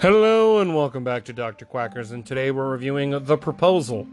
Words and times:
Hello 0.00 0.58
and 0.58 0.74
welcome 0.74 1.04
back 1.04 1.24
to 1.24 1.32
Dr. 1.32 1.64
Quackers, 1.64 2.10
and 2.10 2.26
today 2.26 2.50
we're 2.50 2.68
reviewing 2.68 3.24
The 3.24 3.38
Proposal, 3.38 4.06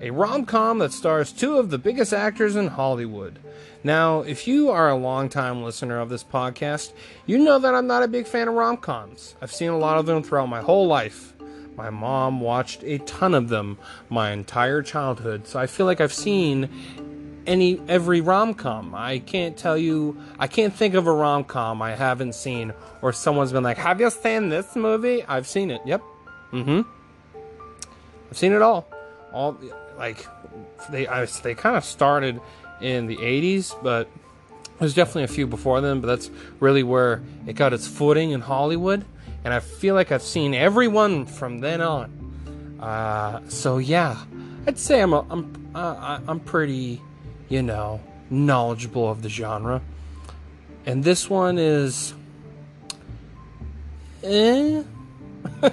a 0.00 0.10
rom 0.10 0.44
com 0.46 0.78
that 0.78 0.92
stars 0.92 1.30
two 1.30 1.58
of 1.58 1.70
the 1.70 1.78
biggest 1.78 2.12
actors 2.12 2.56
in 2.56 2.68
Hollywood. 2.68 3.38
Now, 3.84 4.22
if 4.22 4.48
you 4.48 4.70
are 4.70 4.88
a 4.88 4.96
long-time 4.96 5.62
listener 5.62 6.00
of 6.00 6.08
this 6.08 6.24
podcast, 6.24 6.92
you 7.26 7.38
know 7.38 7.58
that 7.58 7.74
I'm 7.74 7.86
not 7.86 8.02
a 8.02 8.08
big 8.08 8.26
fan 8.26 8.48
of 8.48 8.54
rom 8.54 8.78
coms. 8.78 9.36
I've 9.42 9.52
seen 9.52 9.70
a 9.70 9.78
lot 9.78 9.98
of 9.98 10.06
them 10.06 10.22
throughout 10.22 10.48
my 10.48 10.62
whole 10.62 10.86
life. 10.86 11.34
My 11.76 11.90
mom 11.90 12.40
watched 12.40 12.82
a 12.82 12.98
ton 12.98 13.34
of 13.34 13.50
them 13.50 13.78
my 14.08 14.32
entire 14.32 14.82
childhood, 14.82 15.46
so 15.46 15.60
I 15.60 15.66
feel 15.66 15.86
like 15.86 16.00
I've 16.00 16.14
seen 16.14 16.68
any 17.50 17.82
every 17.88 18.20
rom 18.20 18.54
com. 18.54 18.94
I 18.94 19.18
can't 19.18 19.56
tell 19.56 19.76
you. 19.76 20.16
I 20.38 20.46
can't 20.46 20.72
think 20.72 20.94
of 20.94 21.06
a 21.06 21.12
rom 21.12 21.44
com 21.44 21.82
I 21.82 21.94
haven't 21.96 22.34
seen, 22.34 22.72
or 23.02 23.12
someone's 23.12 23.52
been 23.52 23.64
like, 23.64 23.76
"Have 23.76 24.00
you 24.00 24.08
seen 24.10 24.48
this 24.48 24.76
movie?" 24.76 25.24
I've 25.24 25.48
seen 25.48 25.70
it. 25.70 25.82
Yep. 25.84 26.02
Mm-hmm. 26.52 26.80
I've 28.30 28.38
seen 28.38 28.52
it 28.52 28.62
all. 28.62 28.88
All 29.32 29.58
like 29.98 30.26
they 30.90 31.08
I, 31.08 31.24
they 31.26 31.54
kind 31.54 31.76
of 31.76 31.84
started 31.84 32.40
in 32.80 33.06
the 33.06 33.16
'80s, 33.16 33.74
but 33.82 34.08
there's 34.78 34.94
definitely 34.94 35.24
a 35.24 35.28
few 35.28 35.46
before 35.46 35.80
them. 35.80 36.00
But 36.00 36.06
that's 36.06 36.30
really 36.60 36.84
where 36.84 37.20
it 37.46 37.54
got 37.54 37.72
its 37.72 37.86
footing 37.88 38.30
in 38.30 38.40
Hollywood, 38.40 39.04
and 39.44 39.52
I 39.52 39.58
feel 39.58 39.96
like 39.96 40.12
I've 40.12 40.22
seen 40.22 40.54
everyone 40.54 41.26
from 41.26 41.58
then 41.58 41.80
on. 41.80 42.78
Uh, 42.80 43.40
so 43.48 43.78
yeah, 43.78 44.16
I'd 44.68 44.78
say 44.78 45.00
I'm 45.00 45.12
a, 45.12 45.26
I'm 45.28 45.70
uh, 45.74 46.20
I'm 46.28 46.40
pretty 46.40 47.02
you 47.50 47.60
know, 47.60 48.00
knowledgeable 48.30 49.10
of 49.10 49.20
the 49.20 49.28
genre. 49.28 49.82
And 50.86 51.04
this 51.04 51.28
one 51.28 51.58
is. 51.58 52.14
Eh? 54.24 54.82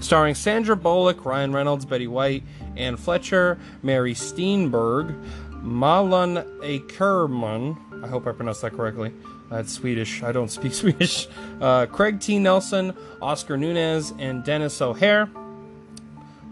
Starring 0.00 0.34
Sandra 0.34 0.76
Bullock, 0.76 1.24
Ryan 1.24 1.52
Reynolds, 1.52 1.84
Betty 1.84 2.06
White, 2.06 2.44
Anne 2.76 2.96
Fletcher, 2.96 3.58
Mary 3.82 4.14
Steenburgen, 4.14 5.24
Malin 5.62 6.36
Akerman. 6.60 8.04
I 8.04 8.08
hope 8.08 8.26
I 8.26 8.32
pronounced 8.32 8.62
that 8.62 8.72
correctly. 8.72 9.12
That's 9.48 9.72
Swedish. 9.72 10.22
I 10.22 10.32
don't 10.32 10.50
speak 10.50 10.74
Swedish. 10.74 11.28
Uh, 11.60 11.86
Craig 11.86 12.20
T. 12.20 12.38
Nelson, 12.38 12.94
Oscar 13.20 13.56
Nunez, 13.56 14.12
and 14.18 14.44
Denis 14.44 14.80
O'Hare. 14.82 15.28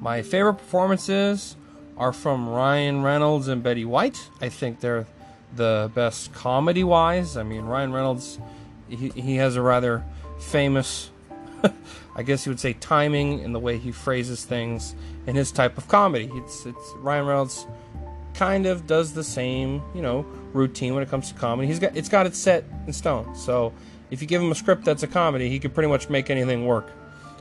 My 0.00 0.22
favorite 0.22 0.55
performances 0.55 1.56
are 2.01 2.15
from 2.15 2.48
Ryan 2.48 3.03
Reynolds 3.03 3.47
and 3.47 3.62
Betty 3.62 3.84
White. 3.84 4.31
I 4.41 4.48
think 4.48 4.81
they're 4.81 5.06
the 5.55 5.93
best 5.95 6.33
comedy 6.33 6.83
wise. 6.83 7.37
I 7.37 7.43
mean, 7.43 7.67
Ryan 7.67 7.93
Reynolds, 7.93 8.41
he, 8.89 9.11
he 9.11 9.37
has 9.37 9.55
a 9.55 9.61
rather 9.62 10.03
famous, 10.41 11.11
I 12.17 12.23
guess 12.23 12.47
you 12.47 12.51
would 12.51 12.59
say, 12.59 12.73
timing 12.73 13.41
in 13.41 13.53
the 13.53 13.59
way 13.59 13.77
he 13.77 13.93
phrases 13.93 14.47
things 14.47 14.95
in 15.27 15.37
his 15.37 15.53
type 15.53 15.77
of 15.77 15.89
comedy. 15.89 16.31
It's, 16.33 16.65
it's 16.65 16.95
Ryan 16.97 17.27
Reynolds 17.27 17.67
kind 18.33 18.65
of 18.65 18.87
does 18.87 19.12
the 19.12 19.23
same, 19.23 19.83
you 19.95 20.01
know, 20.01 20.25
routine 20.55 20.95
when 20.95 21.03
it 21.03 21.11
comes 21.11 21.28
to 21.31 21.34
comedy. 21.34 21.69
He's 21.69 21.78
got 21.78 21.95
it's 21.95 22.09
got 22.09 22.25
it 22.25 22.34
set 22.34 22.65
in 22.87 22.95
stone. 22.95 23.37
So 23.37 23.75
if 24.11 24.23
you 24.23 24.27
give 24.27 24.41
him 24.41 24.51
a 24.51 24.55
script 24.55 24.87
that's 24.87 25.03
a 25.03 25.06
comedy, 25.06 25.51
he 25.51 25.59
could 25.59 25.75
pretty 25.75 25.91
much 25.91 26.09
make 26.09 26.31
anything 26.31 26.65
work. 26.65 26.89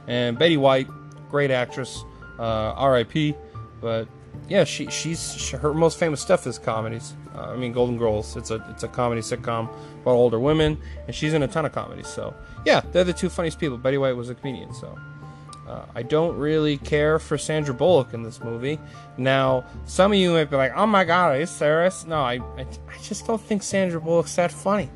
And 0.06 0.38
Betty 0.38 0.58
White, 0.58 0.88
great 1.30 1.50
actress, 1.50 2.04
uh, 2.38 2.74
R.I.P. 2.76 3.36
But 3.80 4.10
yeah, 4.48 4.64
she 4.64 4.90
she's 4.90 5.36
she, 5.36 5.56
her 5.58 5.74
most 5.74 6.00
famous 6.00 6.20
stuff 6.20 6.48
is 6.48 6.58
comedies. 6.58 7.14
Uh, 7.36 7.52
I 7.52 7.56
mean, 7.56 7.72
Golden 7.72 7.98
Girls. 7.98 8.36
It's 8.36 8.52
a 8.52 8.66
it's 8.70 8.84
a 8.84 8.88
comedy 8.88 9.22
sitcom 9.22 9.70
about 10.02 10.12
older 10.12 10.40
women, 10.40 10.78
and 11.06 11.16
she's 11.16 11.34
in 11.34 11.44
a 11.44 11.48
ton 11.48 11.66
of 11.66 11.72
comedies. 11.72 12.08
So 12.08 12.34
yeah, 12.66 12.82
they're 12.92 13.04
the 13.04 13.14
two 13.14 13.30
funniest 13.30 13.60
people. 13.60 13.78
Betty 13.78 13.98
White 13.98 14.16
was 14.16 14.30
a 14.30 14.36
comedian, 14.36 14.74
so. 14.74 14.98
Uh, 15.68 15.86
I 15.94 16.02
don't 16.02 16.36
really 16.36 16.78
care 16.78 17.20
for 17.20 17.38
Sandra 17.38 17.76
Bullock 17.76 18.16
in 18.16 18.24
this 18.24 18.44
movie. 18.44 18.80
Now, 19.18 19.66
some 19.86 20.12
of 20.12 20.18
you 20.18 20.32
might 20.32 20.50
be 20.50 20.56
like, 20.56 20.76
"Oh 20.76 20.88
my 20.88 21.04
God, 21.04 21.36
are 21.36 21.40
you 21.40 21.46
serious?" 21.46 22.08
No, 22.08 22.22
I, 22.22 22.40
I, 22.58 22.62
I 22.62 22.98
just 23.04 23.28
don't 23.28 23.40
think 23.40 23.62
Sandra 23.62 24.02
Bullock's 24.02 24.36
that 24.38 24.52
funny, 24.52 24.90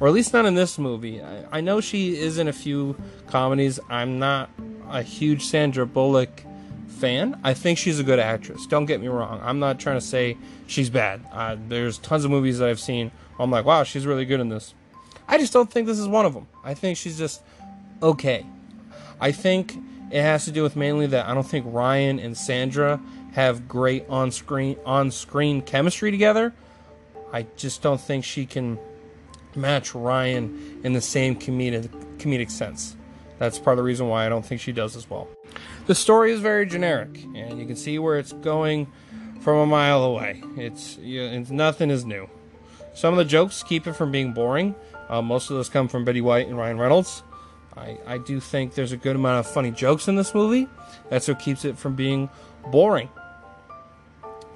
or 0.00 0.08
at 0.08 0.14
least 0.14 0.32
not 0.32 0.44
in 0.44 0.56
this 0.56 0.76
movie. 0.76 1.22
I, 1.22 1.58
I 1.58 1.60
know 1.60 1.80
she 1.80 2.18
is 2.18 2.38
in 2.38 2.48
a 2.48 2.52
few 2.52 2.96
comedies. 3.28 3.78
I'm 3.88 4.18
not 4.18 4.50
a 4.90 5.02
huge 5.02 5.44
Sandra 5.44 5.86
Bullock 5.86 6.42
fan. 6.98 7.40
I 7.44 7.54
think 7.54 7.78
she's 7.78 7.98
a 7.98 8.04
good 8.04 8.18
actress. 8.18 8.66
Don't 8.66 8.86
get 8.86 9.00
me 9.00 9.08
wrong. 9.08 9.40
I'm 9.42 9.58
not 9.58 9.78
trying 9.78 9.96
to 9.96 10.04
say 10.04 10.36
she's 10.66 10.90
bad. 10.90 11.24
Uh, 11.32 11.56
there's 11.68 11.98
tons 11.98 12.24
of 12.24 12.30
movies 12.30 12.58
that 12.58 12.68
I've 12.68 12.80
seen. 12.80 13.10
I'm 13.38 13.50
like, 13.50 13.64
wow, 13.64 13.84
she's 13.84 14.06
really 14.06 14.24
good 14.24 14.40
in 14.40 14.48
this. 14.48 14.74
I 15.28 15.38
just 15.38 15.52
don't 15.52 15.70
think 15.70 15.86
this 15.86 15.98
is 15.98 16.08
one 16.08 16.26
of 16.26 16.34
them. 16.34 16.46
I 16.64 16.74
think 16.74 16.96
she's 16.96 17.18
just 17.18 17.42
okay. 18.02 18.46
I 19.20 19.32
think 19.32 19.76
it 20.10 20.22
has 20.22 20.44
to 20.46 20.52
do 20.52 20.62
with 20.62 20.74
mainly 20.76 21.06
that 21.06 21.26
I 21.26 21.34
don't 21.34 21.46
think 21.46 21.66
Ryan 21.68 22.18
and 22.18 22.36
Sandra 22.36 23.00
have 23.32 23.68
great 23.68 24.06
on-screen 24.08 24.76
on-screen 24.86 25.62
chemistry 25.62 26.10
together. 26.10 26.54
I 27.32 27.46
just 27.56 27.82
don't 27.82 28.00
think 28.00 28.24
she 28.24 28.46
can 28.46 28.78
match 29.54 29.94
Ryan 29.94 30.80
in 30.82 30.92
the 30.94 31.00
same 31.00 31.36
comedic 31.36 31.88
comedic 32.16 32.50
sense. 32.50 32.96
That's 33.38 33.58
part 33.58 33.74
of 33.74 33.76
the 33.78 33.84
reason 33.84 34.08
why 34.08 34.26
I 34.26 34.28
don't 34.28 34.44
think 34.44 34.60
she 34.60 34.72
does 34.72 34.96
as 34.96 35.08
well. 35.08 35.28
The 35.88 35.94
story 35.94 36.32
is 36.32 36.40
very 36.40 36.66
generic, 36.66 37.24
and 37.34 37.58
you 37.58 37.64
can 37.64 37.74
see 37.74 37.98
where 37.98 38.18
it's 38.18 38.34
going 38.34 38.92
from 39.40 39.56
a 39.56 39.64
mile 39.64 40.04
away. 40.04 40.42
It's, 40.58 40.98
it's 41.00 41.48
nothing 41.48 41.90
is 41.90 42.04
new. 42.04 42.28
Some 42.92 43.14
of 43.14 43.16
the 43.16 43.24
jokes 43.24 43.62
keep 43.62 43.86
it 43.86 43.94
from 43.94 44.12
being 44.12 44.34
boring. 44.34 44.74
Uh, 45.08 45.22
most 45.22 45.48
of 45.48 45.56
those 45.56 45.70
come 45.70 45.88
from 45.88 46.04
Betty 46.04 46.20
White 46.20 46.46
and 46.46 46.58
Ryan 46.58 46.76
Reynolds. 46.76 47.22
I, 47.74 47.96
I 48.06 48.18
do 48.18 48.38
think 48.38 48.74
there's 48.74 48.92
a 48.92 48.98
good 48.98 49.16
amount 49.16 49.46
of 49.46 49.50
funny 49.50 49.70
jokes 49.70 50.08
in 50.08 50.16
this 50.16 50.34
movie. 50.34 50.68
That's 51.08 51.26
what 51.26 51.38
keeps 51.38 51.64
it 51.64 51.78
from 51.78 51.94
being 51.94 52.28
boring. 52.70 53.08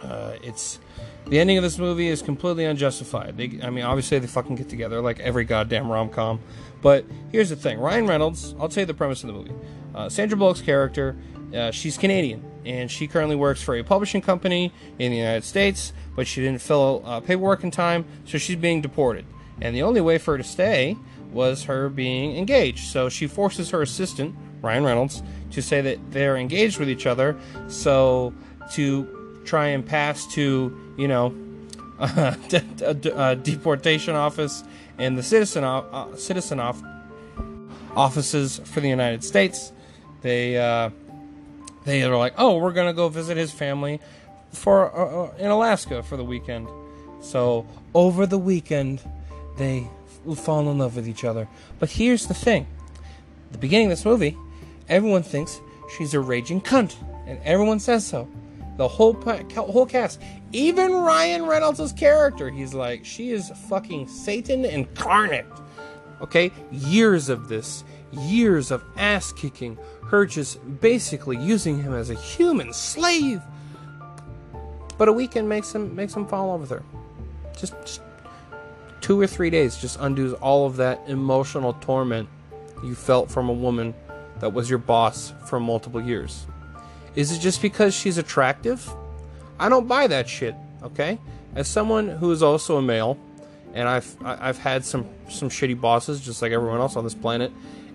Uh, 0.03 0.35
it's 0.43 0.79
the 1.27 1.39
ending 1.39 1.57
of 1.57 1.63
this 1.63 1.79
movie 1.79 2.09
is 2.09 2.23
completely 2.23 2.65
unjustified. 2.65 3.37
They, 3.37 3.61
I 3.63 3.71
mean, 3.71 3.85
obviously 3.85 4.19
they 4.19 4.27
fucking 4.27 4.57
get 4.57 4.69
together 4.69 5.01
like 5.01 5.21
every 5.21 5.45
goddamn 5.45 5.91
rom 5.91 6.09
com. 6.09 6.41
But 6.81 7.05
here's 7.31 7.51
the 7.51 7.57
thing: 7.57 7.79
Ryan 7.79 8.07
Reynolds. 8.07 8.55
I'll 8.59 8.69
tell 8.69 8.83
you 8.83 8.87
the 8.87 8.95
premise 8.95 9.23
of 9.23 9.29
the 9.29 9.35
movie. 9.35 9.53
Uh, 9.95 10.09
Sandra 10.09 10.37
Bullock's 10.37 10.63
character, 10.63 11.17
uh, 11.55 11.71
she's 11.71 11.99
Canadian, 11.99 12.43
and 12.65 12.91
she 12.91 13.07
currently 13.07 13.37
works 13.37 13.63
for 13.63 13.77
a 13.77 13.83
publishing 13.83 14.23
company 14.23 14.73
in 14.99 15.13
the 15.13 15.19
United 15.19 15.45
States, 15.45 15.93
but 16.17 16.27
she 16.27 16.41
didn't 16.41 16.61
fill 16.63 17.03
uh, 17.05 17.21
paperwork 17.21 17.63
in 17.63 17.71
time, 17.71 18.05
so 18.25 18.39
she's 18.39 18.57
being 18.57 18.81
deported. 18.81 19.27
And 19.61 19.77
the 19.77 19.83
only 19.83 20.01
way 20.01 20.19
for 20.19 20.33
her 20.33 20.39
to 20.39 20.45
stay 20.45 20.97
was 21.31 21.65
her 21.65 21.89
being 21.89 22.37
engaged. 22.37 22.91
So 22.91 23.09
she 23.09 23.27
forces 23.27 23.71
her 23.71 23.83
assistant, 23.83 24.35
Ryan 24.61 24.85
Reynolds, 24.85 25.23
to 25.51 25.63
say 25.63 25.81
that 25.83 25.99
they're 26.11 26.37
engaged 26.37 26.79
with 26.79 26.89
each 26.89 27.07
other, 27.07 27.37
so 27.69 28.33
to 28.73 29.22
try 29.45 29.69
and 29.69 29.85
pass 29.85 30.27
to, 30.35 30.95
you 30.97 31.09
know, 31.09 31.35
a 31.99 33.39
deportation 33.43 34.15
office 34.15 34.65
and 34.99 35.17
the 35.17 35.23
citizen 35.23 35.63
uh, 35.65 36.17
citizen 36.17 36.59
off 36.59 36.83
offices 37.95 38.61
for 38.65 38.81
the 38.81 38.89
United 38.89 39.23
States 39.23 39.73
they 40.23 40.57
uh, 40.57 40.91
they 41.85 42.03
are 42.05 42.17
like, 42.17 42.35
oh, 42.39 42.57
we're 42.59 42.73
gonna 42.73 42.95
go 42.95 43.09
visit 43.09 43.37
his 43.37 43.51
family 43.53 44.01
for 44.53 44.97
uh, 44.97 45.37
in 45.37 45.51
Alaska 45.51 46.03
for 46.03 46.17
the 46.17 46.25
weekend. 46.25 46.69
So 47.21 47.67
over 47.95 48.25
the 48.25 48.39
weekend, 48.39 49.01
they 49.59 49.89
fall 50.37 50.71
in 50.71 50.79
love 50.79 50.97
with 50.97 51.09
each 51.09 51.25
other. 51.25 51.49
But 51.79 51.91
here's 51.91 52.27
the 52.27 52.35
thing: 52.35 52.67
the 53.51 53.59
beginning 53.59 53.89
of 53.89 53.91
this 53.91 54.05
movie, 54.05 54.37
everyone 54.89 55.25
thinks 55.25 55.61
she's 55.97 56.15
a 56.15 56.21
raging 56.21 56.61
cunt, 56.61 56.95
and 57.27 57.41
everyone 57.45 57.81
says 57.81 58.07
so. 58.07 58.29
The 58.77 58.89
whole 58.89 59.15
whole 59.55 59.87
cast, 59.87 60.21
even 60.53 60.93
Ryan 60.93 61.45
Reynolds' 61.47 61.93
character, 61.93 62.51
he's 62.51 62.75
like, 62.75 63.05
she 63.05 63.31
is 63.31 63.51
fucking 63.69 64.09
Satan 64.09 64.65
incarnate. 64.65 65.47
Okay, 66.23 66.51
years 66.71 67.29
of 67.29 67.49
this, 67.49 67.85
years 68.13 68.71
of 68.71 68.83
ass 68.97 69.33
kicking, 69.33 69.77
her 70.09 70.25
just 70.25 70.59
basically 70.81 71.37
using 71.37 71.83
him 71.83 71.93
as 71.93 72.11
a 72.11 72.15
human 72.15 72.73
slave. 72.73 73.43
But 74.99 75.09
a 75.09 75.13
weekend 75.13 75.49
makes 75.49 75.75
him 75.75 75.95
makes 75.95 76.15
him 76.15 76.27
fall 76.27 76.45
in 76.45 76.51
love 76.51 76.61
with 76.61 76.71
her. 76.71 76.83
Just, 77.59 77.75
just 77.83 78.01
two 79.03 79.21
or 79.21 79.27
three 79.27 79.51
days 79.51 79.77
just 79.77 79.99
undoes 80.01 80.33
all 80.35 80.65
of 80.65 80.77
that 80.77 81.03
emotional 81.09 81.75
torment 81.75 82.29
you 82.85 82.95
felt 82.95 83.31
from 83.31 83.49
a 83.49 83.53
woman 83.53 83.93
that 84.39 84.53
was 84.53 84.71
your 84.71 84.79
boss 84.79 85.35
for 85.47 85.61
multiple 85.61 86.01
years. 86.01 86.47
Is 87.15 87.33
it 87.33 87.41
just 87.41 87.61
because 87.61 87.95
she's 87.95 88.19
attractive? 88.19 88.89
I 89.59 89.69
don't 89.69 89.87
buy 89.87 90.07
that 90.07 90.29
shit, 90.29 90.55
okay? 90.83 91.19
As 91.55 91.69
someone 91.69 92.09
who 92.09 92.31
is 92.33 92.43
also 92.43 92.79
a 92.79 92.83
male, 92.83 93.19
and 93.75 93.89
I've 93.89 94.17
I've 94.25 94.59
had 94.59 94.85
some 94.85 95.07
some 95.29 95.49
shitty 95.49 95.81
bosses 95.81 96.21
just 96.21 96.43
like 96.43 96.53
everyone 96.53 96.81
else 96.81 96.97
on 96.97 97.05
this 97.05 97.15
planet, 97.15 97.53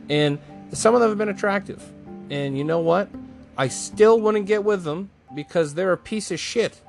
and 0.10 0.40
some 0.72 0.96
of 0.96 1.02
them 1.02 1.10
have 1.10 1.18
been 1.18 1.30
attractive. 1.30 1.84
And 2.30 2.58
you 2.58 2.64
know 2.64 2.80
what? 2.80 3.10
I 3.58 3.68
still 3.70 4.20
wouldn't 4.20 4.46
get 4.46 4.64
with 4.64 4.84
them 4.84 5.10
because 5.34 5.74
they're 5.74 5.94
a 5.94 5.98
piece 5.98 6.32
of 6.32 6.40
shit. 6.40 6.80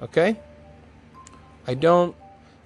Okay? 0.00 0.36
I 1.66 1.74
don't. 1.74 2.14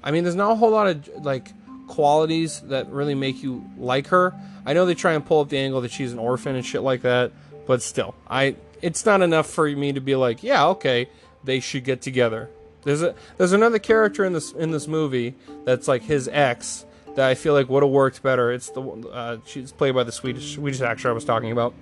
I 0.02 0.10
mean, 0.10 0.24
there's 0.24 0.36
not 0.36 0.52
a 0.52 0.54
whole 0.54 0.70
lot 0.70 0.86
of 0.86 1.08
like 1.24 1.52
qualities 1.88 2.60
that 2.62 2.88
really 2.90 3.14
make 3.14 3.42
you 3.42 3.64
like 3.76 4.08
her. 4.08 4.34
I 4.66 4.74
know 4.74 4.86
they 4.86 4.94
try 4.94 5.14
and 5.14 5.24
pull 5.24 5.40
up 5.40 5.48
the 5.48 5.58
angle 5.58 5.80
that 5.80 5.90
she's 5.90 6.12
an 6.12 6.18
orphan 6.18 6.54
and 6.54 6.64
shit 6.64 6.82
like 6.82 7.02
that, 7.02 7.32
but 7.68 7.82
still, 7.82 8.14
I 8.28 8.56
it's 8.80 9.04
not 9.04 9.20
enough 9.20 9.46
for 9.46 9.68
me 9.68 9.92
to 9.92 10.00
be 10.00 10.16
like, 10.16 10.42
yeah, 10.42 10.66
okay, 10.68 11.10
they 11.44 11.60
should 11.60 11.84
get 11.84 12.00
together. 12.00 12.48
There's 12.82 13.02
a 13.02 13.14
there's 13.36 13.52
another 13.52 13.78
character 13.78 14.24
in 14.24 14.32
this 14.32 14.52
in 14.52 14.70
this 14.70 14.88
movie 14.88 15.34
that's 15.66 15.86
like 15.86 16.02
his 16.02 16.28
ex 16.32 16.86
that 17.14 17.28
I 17.28 17.34
feel 17.34 17.52
like 17.52 17.68
would 17.68 17.82
have 17.82 17.92
worked 17.92 18.22
better. 18.22 18.50
It's 18.50 18.70
the 18.70 18.80
uh, 18.80 19.36
she's 19.44 19.70
played 19.70 19.94
by 19.94 20.02
the 20.02 20.12
Swedish 20.12 20.54
Swedish 20.54 20.80
actor 20.80 21.10
I 21.10 21.12
was 21.12 21.26
talking 21.26 21.52
about. 21.52 21.74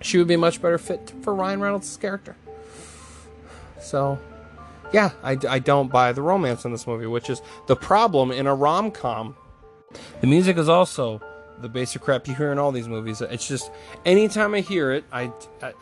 She 0.00 0.16
would 0.16 0.28
be 0.28 0.34
a 0.34 0.38
much 0.38 0.62
better 0.62 0.78
fit 0.78 1.12
for 1.22 1.34
Ryan 1.34 1.60
Reynolds' 1.60 1.96
character. 1.96 2.36
So, 3.82 4.18
yeah, 4.92 5.10
I, 5.24 5.36
I 5.48 5.58
don't 5.58 5.90
buy 5.90 6.12
the 6.12 6.22
romance 6.22 6.64
in 6.64 6.70
this 6.70 6.86
movie, 6.86 7.06
which 7.06 7.28
is 7.28 7.42
the 7.66 7.76
problem 7.76 8.30
in 8.30 8.46
a 8.46 8.54
rom 8.54 8.92
com. 8.92 9.34
The 10.20 10.28
music 10.28 10.56
is 10.56 10.68
also 10.68 11.20
the 11.60 11.68
basic 11.68 12.02
crap 12.02 12.26
you 12.26 12.34
hear 12.34 12.52
in 12.52 12.58
all 12.58 12.72
these 12.72 12.88
movies. 12.88 13.20
It's 13.20 13.46
just 13.46 13.70
anytime 14.04 14.54
I 14.54 14.60
hear 14.60 14.92
it, 14.92 15.04
I 15.12 15.32
I, 15.62 15.72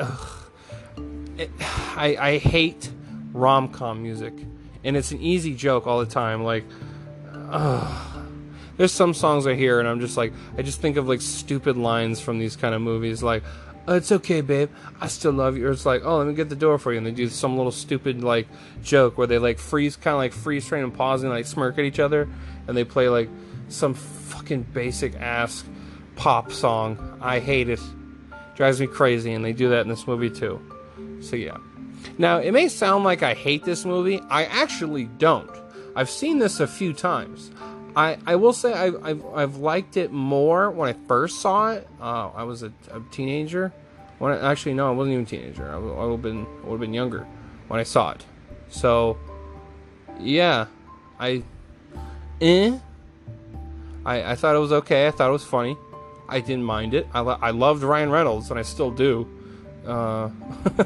it, 1.37 1.51
I, 1.61 2.17
I 2.21 2.39
hate 2.39 2.91
rom 3.33 3.69
com 3.69 4.03
music, 4.03 4.35
and 4.85 4.97
it's 4.97 5.13
an 5.13 5.21
easy 5.21 5.55
joke 5.55 5.87
all 5.87 6.01
the 6.01 6.07
time. 6.07 6.45
Like, 6.45 6.65
ugh. 7.33 8.27
there's 8.77 8.93
some 8.93 9.15
songs 9.15 9.47
I 9.47 9.55
hear, 9.55 9.79
and 9.81 9.89
I'm 9.89 10.01
just 10.01 10.17
like, 10.17 10.33
I 10.57 10.63
just 10.63 10.81
think 10.81 10.97
of 10.97 11.09
like 11.09 11.21
stupid 11.21 11.77
lines 11.77 12.21
from 12.21 12.39
these 12.39 12.57
kind 12.57 12.75
of 12.75 12.81
movies, 12.81 13.23
like. 13.23 13.43
Oh, 13.87 13.95
it's 13.95 14.13
okay, 14.13 14.43
babe. 14.43 14.69
I 15.01 15.07
still 15.07 15.33
love 15.33 15.57
you. 15.57 15.67
Or 15.67 15.71
it's 15.71 15.87
like, 15.87 16.03
oh, 16.05 16.19
let 16.19 16.27
me 16.27 16.35
get 16.35 16.51
the 16.51 16.57
door 16.57 16.79
for 16.79 16.93
you, 16.93 16.99
and 16.99 17.07
they 17.07 17.11
do 17.11 17.27
some 17.31 17.57
little 17.57 17.73
stupid 17.73 18.23
like 18.23 18.47
joke 18.83 19.17
where 19.17 19.27
they 19.27 19.39
like 19.39 19.59
freeze, 19.59 19.97
kind 19.97 20.13
of 20.13 20.19
like 20.19 20.35
freeze 20.35 20.69
frame 20.69 20.85
and 20.85 20.93
pause 20.93 21.23
and 21.23 21.33
like 21.33 21.47
smirk 21.47 21.79
at 21.79 21.87
each 21.87 21.99
other, 21.99 22.29
and 22.67 22.77
they 22.77 22.85
play 22.85 23.09
like 23.09 23.31
some 23.69 23.95
fucking 23.95 24.63
basic 24.73 25.15
ass 25.17 25.65
pop 26.17 26.53
song. 26.53 27.19
I 27.21 27.39
hate 27.41 27.69
it. 27.69 27.81
Drives 28.55 28.81
me 28.81 28.87
crazy, 28.87 29.33
and 29.33 29.45
they 29.45 29.53
do 29.53 29.69
that 29.71 29.83
in 29.83 29.89
this 29.89 30.07
movie 30.07 30.31
too. 30.31 30.61
So 31.21 31.37
yeah. 31.37 31.57
Now 32.17 32.39
it 32.39 32.53
may 32.53 32.69
sound 32.69 33.05
like 33.05 33.23
I 33.23 33.35
hate 33.35 33.65
this 33.65 33.85
movie. 33.85 34.21
I 34.31 34.45
actually 34.45 35.05
don't. 35.05 35.51
I've 35.95 36.11
seen 36.11 36.39
this 36.39 36.61
a 36.61 36.67
few 36.67 36.93
times. 36.93 37.51
I, 37.97 38.19
I 38.27 38.37
will 38.37 38.53
say 38.53 38.73
I've, 38.73 39.05
I've, 39.05 39.27
I've 39.35 39.57
liked 39.57 39.97
it 39.97 40.13
more 40.13 40.71
when 40.71 40.89
I 40.89 40.97
first 41.09 41.41
saw 41.41 41.73
it. 41.73 41.89
Uh, 42.01 42.29
I 42.29 42.45
was 42.45 42.63
a, 42.63 42.73
a 42.93 43.01
teenager. 43.11 43.73
When 44.19 44.33
I, 44.33 44.51
actually 44.51 44.75
no, 44.75 44.89
I 44.89 44.93
wasn't 44.93 45.15
even 45.15 45.25
a 45.25 45.29
teenager. 45.29 45.71
I, 45.71 45.77
would 45.79 46.13
have 46.13 46.23
been 46.23 46.47
would 46.63 46.73
have 46.73 46.81
been 46.81 46.95
younger 46.95 47.27
when 47.69 47.81
I 47.81 47.83
saw 47.83 48.11
it. 48.11 48.25
So 48.69 49.19
yeah, 50.21 50.67
I 51.19 51.43
eh. 52.41 52.79
I, 54.09 54.33
I 54.33 54.35
thought 54.37 54.57
it 54.57 54.59
was 54.59 54.73
okay. 54.73 55.07
I 55.07 55.11
thought 55.11 55.29
it 55.29 55.33
was 55.33 55.45
funny. 55.45 55.77
I 56.31 56.41
didn't 56.41 56.65
mind 56.65 56.95
it. 56.95 57.07
I, 57.13 57.21
lo- 57.21 57.39
I 57.43 57.51
loved 57.51 57.83
Ryan 57.83 58.11
Reynolds, 58.11 58.49
and 58.49 58.59
I 58.59 58.63
still 58.63 58.91
do. 58.91 59.29
Uh, 59.87 60.31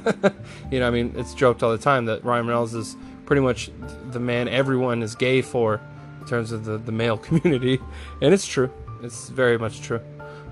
you 0.72 0.80
know, 0.80 0.88
I 0.88 0.90
mean, 0.90 1.14
it's 1.16 1.32
joked 1.32 1.62
all 1.62 1.70
the 1.70 1.78
time 1.78 2.06
that 2.06 2.24
Ryan 2.24 2.48
Reynolds 2.48 2.74
is 2.74 2.96
pretty 3.24 3.40
much 3.40 3.70
the 4.10 4.19
man 4.19 4.48
everyone 4.48 5.04
is 5.04 5.14
gay 5.14 5.40
for 5.40 5.80
in 6.20 6.26
terms 6.26 6.50
of 6.50 6.64
the, 6.64 6.78
the 6.78 6.90
male 6.90 7.16
community. 7.28 7.78
And 8.20 8.34
it's 8.34 8.46
true. 8.46 8.72
It's 9.04 9.28
very 9.28 9.56
much 9.56 9.82
true. 9.82 10.00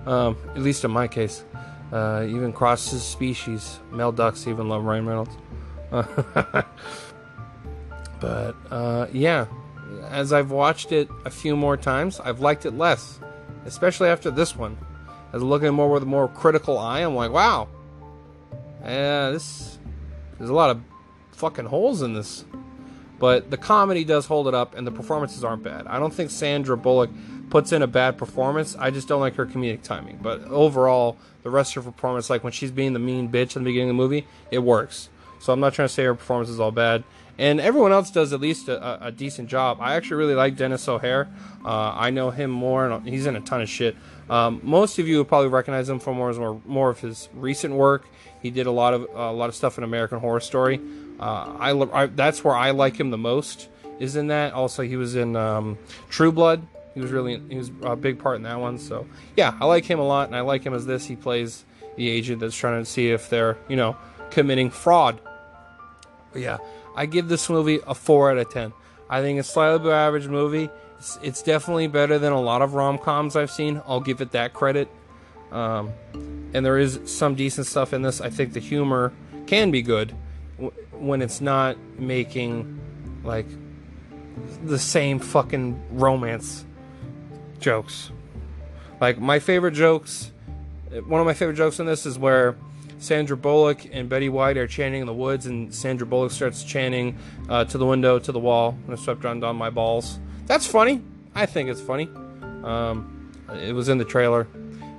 Um, 0.06 0.37
at 0.55 0.62
least 0.62 0.84
in 0.84 0.93
my 0.93 1.08
case. 1.08 1.43
Uh, 1.93 2.25
even 2.28 2.52
crosses 2.52 3.02
species. 3.02 3.81
Male 3.90 4.12
ducks 4.12 4.46
even 4.46 4.69
love 4.69 4.84
Ryan 4.84 5.06
Reynolds. 5.06 5.37
but, 8.20 8.55
uh, 8.70 9.08
yeah 9.12 9.46
as 10.11 10.33
I've 10.33 10.51
watched 10.51 10.93
it 10.93 11.09
a 11.25 11.31
few 11.31 11.57
more 11.57 11.77
times, 11.77 12.21
I've 12.21 12.41
liked 12.41 12.67
it 12.67 12.73
less, 12.73 13.21
especially 13.65 14.09
after 14.09 14.31
this 14.31 14.57
one. 14.57 14.77
As 15.33 15.43
looking 15.43 15.73
more 15.73 15.91
with 15.91 16.03
a 16.03 16.07
more 16.07 16.27
critical 16.29 16.77
eye, 16.77 17.01
I'm 17.01 17.15
like, 17.15 17.31
wow, 17.31 17.69
yeah, 18.83 19.31
this 19.31 19.79
there's 20.39 20.51
a 20.51 20.55
lot 20.55 20.71
of 20.71 20.81
fucking 21.33 21.67
holes 21.67 22.03
in 22.03 22.15
this. 22.15 22.45
But 23.19 23.51
the 23.51 23.59
comedy 23.59 24.05
does 24.05 24.25
hold 24.25 24.49
it 24.49 24.55
up, 24.55 24.75
and 24.75 24.87
the 24.87 24.91
performances 24.91 25.45
aren't 25.45 25.62
bad. 25.62 25.87
I 25.87 25.99
don't 25.99 26.13
think 26.13 26.31
Sandra 26.31 26.77
Bullock 26.77 27.11
puts 27.51 27.71
in 27.73 27.83
a 27.83 27.87
bad 27.87 28.17
performance. 28.17 28.75
I 28.79 28.91
just 28.91 29.09
don't 29.09 29.21
like 29.21 29.35
her 29.35 29.45
comedic 29.45 29.83
timing. 29.83 30.19
But 30.23 30.45
overall, 30.45 31.19
the 31.43 31.51
rest 31.51 31.77
of 31.77 31.85
her 31.85 31.91
performance, 31.93 32.31
like 32.31 32.43
when 32.43 32.55
she's 32.55 32.71
being 32.71 32.95
the 32.95 32.99
mean 32.99 33.29
bitch 33.29 33.56
in 33.56 33.63
the 33.63 33.69
beginning 33.69 33.91
of 33.91 33.97
the 33.97 34.03
movie, 34.03 34.27
it 34.51 34.61
works. 34.61 35.11
So 35.41 35.53
I'm 35.53 35.61
not 35.61 35.75
trying 35.75 35.89
to 35.89 35.93
say 35.93 36.05
her 36.05 36.15
performance 36.15 36.49
is 36.49 36.59
all 36.59 36.71
bad 36.71 37.05
and 37.41 37.59
everyone 37.59 37.91
else 37.91 38.11
does 38.11 38.35
at 38.35 38.41
least 38.41 38.69
a, 38.69 39.07
a 39.07 39.11
decent 39.11 39.49
job. 39.49 39.79
I 39.81 39.95
actually 39.95 40.19
really 40.19 40.35
like 40.35 40.57
Denis 40.57 40.87
O'Hare. 40.87 41.27
Uh, 41.65 41.95
I 41.97 42.11
know 42.11 42.31
him 42.31 42.51
more, 42.51 42.87
and 42.87 43.09
he's 43.09 43.25
in 43.25 43.35
a 43.35 43.41
ton 43.41 43.63
of 43.63 43.69
shit. 43.69 43.97
Um, 44.29 44.61
most 44.63 44.99
of 44.99 45.09
you 45.09 45.17
will 45.17 45.25
probably 45.25 45.49
recognize 45.49 45.89
him 45.89 46.01
from 46.01 46.19
more, 46.19 46.61
more, 46.67 46.91
of 46.91 47.01
his 47.01 47.31
recent 47.33 47.75
work. 47.75 48.07
He 48.43 48.51
did 48.51 48.67
a 48.67 48.71
lot 48.71 48.93
of 48.93 49.05
uh, 49.05 49.31
a 49.31 49.33
lot 49.33 49.49
of 49.49 49.55
stuff 49.55 49.79
in 49.79 49.85
American 49.85 50.21
Horror 50.21 50.41
Story. 50.41 50.81
Uh, 51.19 51.57
I, 51.59 52.03
I, 52.03 52.07
that's 52.07 52.45
where 52.45 52.55
I 52.55 52.73
like 52.73 53.01
him 53.01 53.11
the 53.11 53.19
most. 53.19 53.69
Is 53.99 54.17
in 54.17 54.27
that. 54.27 54.53
Also, 54.53 54.83
he 54.83 54.97
was 54.97 55.17
in 55.17 55.35
um, 55.35 55.79
True 56.11 56.33
Blood. 56.33 56.67
He 56.93 57.01
was 57.01 57.11
really 57.11 57.41
he 57.49 57.57
was 57.57 57.71
a 57.83 57.97
big 57.97 58.19
part 58.19 58.37
in 58.37 58.43
that 58.43 58.61
one. 58.61 58.79
So 58.79 59.07
yeah, 59.35 59.57
I 59.59 59.65
like 59.65 59.87
him 59.87 59.99
a 59.99 60.07
lot, 60.07 60.27
and 60.27 60.37
I 60.37 60.43
like 60.43 60.63
him 60.63 60.75
as 60.75 60.85
this. 60.85 61.07
He 61.07 61.17
plays 61.17 61.65
the 61.97 62.07
agent 62.07 62.41
that's 62.41 62.57
trying 62.57 62.83
to 62.83 62.87
see 62.89 63.11
if 63.11 63.31
they're 63.31 63.57
you 63.67 63.77
know 63.77 63.97
committing 64.31 64.71
fraud. 64.71 65.21
But 66.33 66.43
yeah, 66.43 66.59
I 66.95 67.07
give 67.07 67.29
this 67.29 67.49
movie 67.49 67.81
a 67.87 67.95
4 67.95 68.33
out 68.33 68.39
of 68.39 68.51
10. 68.51 68.73
I 69.09 69.21
think 69.21 69.39
it's 69.39 69.49
slightly 69.49 69.79
below 69.79 69.95
average 69.95 70.29
movie. 70.29 70.71
It's, 70.99 71.19
it's, 71.23 71.43
definitely 71.43 71.87
better 71.87 72.19
than 72.19 72.33
a 72.33 72.41
lot 72.41 72.63
of 72.63 72.75
rom 72.75 72.99
coms 72.99 73.35
I've 73.35 73.51
seen. 73.51 73.83
I'll 73.87 74.01
give 74.01 74.21
it 74.21 74.33
that 74.33 74.53
credit. 74.53 74.89
Um, 75.51 75.93
and 76.53 76.65
there 76.65 76.79
is 76.79 77.01
some 77.07 77.35
decent 77.35 77.67
stuff 77.67 77.93
in 77.93 78.03
this. 78.03 78.21
I 78.21 78.31
think 78.31 78.53
the 78.53 78.61
humor 78.61 79.13
can 79.47 79.71
be 79.71 79.83
good 79.83 80.15
when 80.93 81.23
it's 81.23 81.41
not 81.41 81.77
making 81.99 82.79
like 83.25 83.47
the 84.65 84.79
same 84.79 85.19
fucking 85.19 85.83
romance 85.91 86.65
jokes. 87.59 88.11
Like 89.01 89.19
my 89.19 89.39
favorite 89.39 89.73
jokes, 89.73 90.31
one 91.07 91.21
of 91.21 91.27
my 91.27 91.35
favorite 91.35 91.57
jokes 91.57 91.81
in 91.81 91.87
this 91.87 92.07
is 92.07 92.19
where 92.19 92.57
Sandra 93.00 93.37
Bullock 93.37 93.87
and 93.93 94.08
Betty 94.08 94.29
White 94.29 94.58
are 94.58 94.67
chanting 94.67 95.00
in 95.00 95.06
the 95.06 95.14
woods, 95.14 95.47
and 95.47 95.75
Sandra 95.75 96.06
Bullock 96.06 96.31
starts 96.31 96.62
chanting 96.62 97.17
uh, 97.49 97.64
to 97.64 97.79
the 97.79 97.87
window, 97.87 98.19
to 98.19 98.31
the 98.31 98.38
wall, 98.38 98.76
and 98.85 98.93
I 98.93 99.02
swept 99.02 99.23
down 99.23 99.56
my 99.56 99.70
balls. 99.70 100.20
That's 100.47 100.67
funny. 100.67 101.02
I 101.35 101.47
think 101.47 101.70
it's 101.70 101.81
funny. 101.81 102.08
Um, 102.62 103.32
it 103.55 103.75
was 103.75 103.89
in 103.89 103.96
the 103.96 104.05
trailer. 104.05 104.46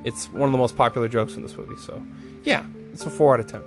It's 0.04 0.32
one 0.32 0.44
of 0.44 0.52
the 0.52 0.58
most 0.58 0.76
popular 0.76 1.08
jokes 1.08 1.36
in 1.36 1.44
this 1.44 1.56
movie. 1.56 1.80
So, 1.80 2.04
yeah, 2.44 2.66
it's 2.92 3.06
a 3.06 3.10
4 3.10 3.36
out 3.36 3.40
of 3.42 3.48
10. 3.48 3.62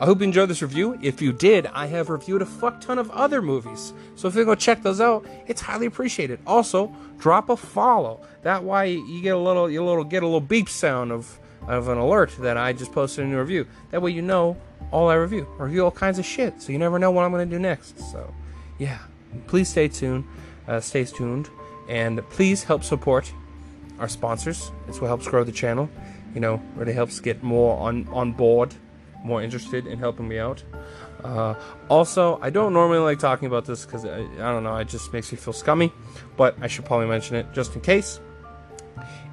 I 0.00 0.04
hope 0.04 0.18
you 0.18 0.24
enjoyed 0.24 0.50
this 0.50 0.60
review. 0.60 0.98
If 1.02 1.22
you 1.22 1.32
did, 1.32 1.66
I 1.66 1.86
have 1.86 2.10
reviewed 2.10 2.42
a 2.42 2.46
fuck 2.46 2.80
ton 2.82 2.98
of 2.98 3.10
other 3.10 3.40
movies. 3.40 3.94
So 4.16 4.28
if 4.28 4.34
you 4.36 4.44
go 4.44 4.54
check 4.54 4.82
those 4.82 5.00
out, 5.00 5.26
it's 5.46 5.62
highly 5.62 5.86
appreciated. 5.86 6.40
Also, 6.46 6.94
drop 7.18 7.48
a 7.48 7.56
follow. 7.56 8.20
That 8.42 8.62
way 8.62 8.92
you 8.92 9.22
get 9.22 9.34
a 9.34 9.38
little 9.38 9.68
you 9.68 9.84
little 9.84 10.04
get 10.04 10.22
a 10.22 10.26
little 10.26 10.40
beep 10.40 10.68
sound 10.68 11.10
of 11.10 11.40
of 11.68 11.88
an 11.88 11.98
alert 11.98 12.34
that 12.40 12.56
I 12.56 12.72
just 12.72 12.92
posted 12.92 13.24
a 13.24 13.28
new 13.28 13.38
review. 13.38 13.66
That 13.90 14.02
way 14.02 14.10
you 14.10 14.22
know 14.22 14.56
all 14.90 15.08
I 15.08 15.14
review. 15.14 15.46
I 15.58 15.64
review 15.64 15.84
all 15.84 15.90
kinds 15.90 16.18
of 16.18 16.24
shit, 16.24 16.60
so 16.62 16.72
you 16.72 16.78
never 16.78 16.98
know 16.98 17.10
what 17.10 17.24
I'm 17.24 17.30
going 17.30 17.48
to 17.48 17.54
do 17.56 17.60
next. 17.60 18.00
So, 18.10 18.34
yeah, 18.78 18.98
please 19.46 19.68
stay 19.68 19.88
tuned. 19.88 20.24
Uh, 20.66 20.80
stay 20.80 21.04
tuned, 21.04 21.48
and 21.88 22.20
please 22.30 22.64
help 22.64 22.84
support 22.84 23.32
our 23.98 24.08
sponsors. 24.08 24.70
It's 24.86 25.00
what 25.00 25.08
helps 25.08 25.26
grow 25.26 25.44
the 25.44 25.52
channel. 25.52 25.88
You 26.34 26.40
know, 26.40 26.62
really 26.76 26.92
helps 26.92 27.20
get 27.20 27.42
more 27.42 27.78
on 27.78 28.06
on 28.08 28.32
board, 28.32 28.74
more 29.24 29.42
interested 29.42 29.86
in 29.86 29.98
helping 29.98 30.28
me 30.28 30.38
out. 30.38 30.62
Uh, 31.24 31.54
also, 31.88 32.38
I 32.42 32.50
don't 32.50 32.72
normally 32.72 33.00
like 33.00 33.18
talking 33.18 33.46
about 33.46 33.64
this 33.64 33.84
because 33.84 34.04
I, 34.04 34.20
I 34.20 34.52
don't 34.52 34.62
know, 34.62 34.76
it 34.76 34.88
just 34.88 35.12
makes 35.12 35.32
me 35.32 35.38
feel 35.38 35.54
scummy, 35.54 35.92
but 36.36 36.56
I 36.60 36.68
should 36.68 36.84
probably 36.84 37.08
mention 37.08 37.36
it 37.36 37.52
just 37.52 37.74
in 37.74 37.80
case. 37.80 38.20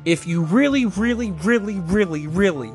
If 0.06 0.28
you 0.28 0.44
really, 0.44 0.86
really, 0.86 1.32
really, 1.32 1.80
really, 1.80 2.28
really 2.28 2.72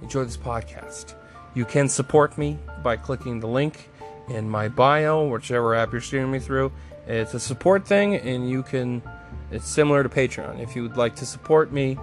enjoy 0.00 0.24
this 0.24 0.36
podcast, 0.36 1.14
you 1.54 1.64
can 1.64 1.88
support 1.88 2.38
me 2.38 2.58
by 2.82 2.96
clicking 2.96 3.40
the 3.40 3.46
link 3.46 3.90
in 4.28 4.48
my 4.48 4.68
bio, 4.68 5.26
whichever 5.28 5.74
app 5.74 5.92
you're 5.92 6.00
streaming 6.00 6.32
me 6.32 6.38
through. 6.38 6.72
It's 7.06 7.34
a 7.34 7.40
support 7.40 7.86
thing, 7.86 8.14
and 8.16 8.48
you 8.48 8.62
can. 8.62 9.02
It's 9.50 9.68
similar 9.68 10.02
to 10.02 10.08
Patreon. 10.08 10.60
If 10.60 10.74
you 10.74 10.82
would 10.82 10.96
like 10.96 11.16
to 11.16 11.26
support 11.26 11.72
me 11.72 11.98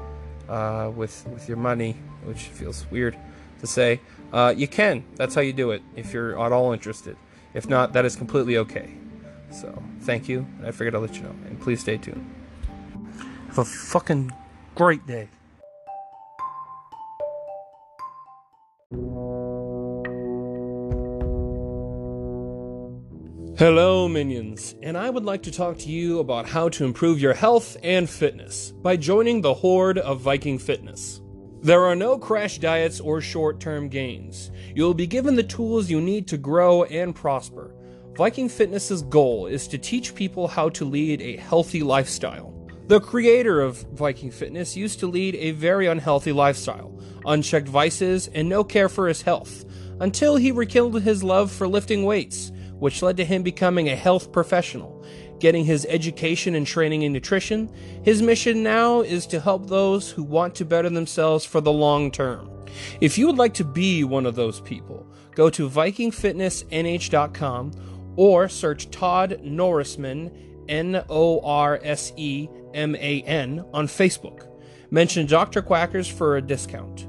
uh, 0.47 0.91
with 0.95 1.25
with 1.27 1.47
your 1.47 1.57
money, 1.57 1.95
which 2.25 2.43
feels 2.43 2.85
weird 2.91 3.17
to 3.61 3.67
say, 3.67 4.01
uh, 4.31 4.53
you 4.55 4.67
can. 4.67 5.03
That's 5.15 5.35
how 5.35 5.41
you 5.41 5.53
do 5.53 5.71
it. 5.71 5.81
If 5.95 6.13
you're 6.13 6.39
at 6.39 6.51
all 6.51 6.73
interested. 6.73 7.17
If 7.53 7.67
not, 7.67 7.93
that 7.93 8.05
is 8.05 8.15
completely 8.15 8.57
okay. 8.57 8.93
So 9.51 9.81
thank 10.01 10.29
you. 10.29 10.45
I 10.63 10.71
figured 10.71 10.95
I'd 10.95 10.99
let 10.99 11.15
you 11.15 11.23
know, 11.23 11.35
and 11.47 11.59
please 11.59 11.79
stay 11.79 11.97
tuned. 11.97 12.38
Have 13.49 13.57
a 13.57 13.65
fucking 13.65 14.31
great 14.75 15.07
day. 15.07 15.27
Hello, 23.57 24.07
minions, 24.07 24.75
and 24.83 24.95
I 24.95 25.09
would 25.09 25.25
like 25.25 25.41
to 25.43 25.51
talk 25.51 25.79
to 25.79 25.89
you 25.89 26.19
about 26.19 26.47
how 26.47 26.69
to 26.69 26.85
improve 26.85 27.19
your 27.19 27.33
health 27.33 27.75
and 27.81 28.07
fitness 28.07 28.71
by 28.71 28.95
joining 28.95 29.41
the 29.41 29.55
horde 29.55 29.97
of 29.97 30.21
Viking 30.21 30.59
Fitness. 30.59 31.19
There 31.63 31.85
are 31.85 31.95
no 31.95 32.19
crash 32.19 32.59
diets 32.59 32.99
or 32.99 33.19
short 33.19 33.59
term 33.59 33.89
gains. 33.89 34.51
You'll 34.75 34.93
be 34.93 35.07
given 35.07 35.35
the 35.35 35.41
tools 35.41 35.89
you 35.89 36.01
need 36.01 36.27
to 36.27 36.37
grow 36.37 36.83
and 36.83 37.15
prosper. 37.15 37.73
Viking 38.15 38.47
Fitness's 38.47 39.01
goal 39.01 39.47
is 39.47 39.67
to 39.69 39.79
teach 39.79 40.13
people 40.13 40.47
how 40.47 40.69
to 40.69 40.85
lead 40.85 41.19
a 41.23 41.37
healthy 41.37 41.81
lifestyle. 41.81 42.58
The 42.89 42.99
creator 42.99 43.61
of 43.61 43.85
Viking 43.93 44.31
Fitness 44.31 44.75
used 44.75 44.99
to 45.01 45.07
lead 45.07 45.35
a 45.35 45.51
very 45.51 45.85
unhealthy 45.85 46.31
lifestyle, 46.31 46.99
unchecked 47.23 47.67
vices, 47.67 48.29
and 48.29 48.49
no 48.49 48.63
care 48.63 48.89
for 48.89 49.07
his 49.07 49.21
health, 49.21 49.63
until 49.99 50.37
he 50.37 50.51
rekindled 50.51 51.03
his 51.03 51.23
love 51.23 51.51
for 51.51 51.67
lifting 51.67 52.03
weights 52.03 52.51
which 52.79 53.03
led 53.03 53.17
to 53.17 53.25
him 53.25 53.43
becoming 53.43 53.89
a 53.89 53.95
health 53.95 54.31
professional, 54.31 55.05
getting 55.39 55.65
his 55.65 55.85
education 55.87 56.55
and 56.55 56.65
training 56.65 57.03
in 57.03 57.13
nutrition. 57.13 57.71
His 58.03 58.23
mission 58.23 58.63
now 58.63 59.01
is 59.01 59.27
to 59.27 59.39
help 59.39 59.67
those 59.67 60.09
who 60.09 60.23
want 60.23 60.55
to 60.55 60.65
better 60.65 60.89
themselves 60.89 61.45
for 61.45 61.61
the 61.61 61.71
long 61.71 62.09
term. 62.09 62.49
If 63.01 63.19
you 63.19 63.27
would 63.27 63.37
like 63.37 63.53
to 63.55 63.65
be 63.65 64.03
one 64.03 64.25
of 64.25 64.35
those 64.35 64.61
people, 64.61 65.05
go 65.35 65.51
to 65.51 65.69
VikingFitnessNH.com 65.69 67.71
or 68.15 68.49
search 68.49 68.89
Todd 68.89 69.41
Norseman, 69.43 70.31
N 70.67 71.05
O 71.09 71.39
R 71.41 71.79
S 71.83 72.11
E 72.15 72.49
M 72.73 72.95
A 72.95 73.21
N, 73.23 73.65
on 73.73 73.87
Facebook. 73.87 74.47
Mention 74.91 75.25
Dr. 75.25 75.61
Quackers 75.61 76.11
for 76.11 76.37
a 76.37 76.41
discount. 76.41 77.08